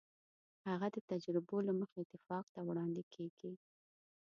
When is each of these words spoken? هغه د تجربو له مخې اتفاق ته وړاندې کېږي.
هغه 0.69 0.87
د 0.95 0.97
تجربو 1.11 1.57
له 1.67 1.73
مخې 1.79 1.97
اتفاق 2.01 2.45
ته 2.55 2.61
وړاندې 2.69 3.03
کېږي. 3.13 3.51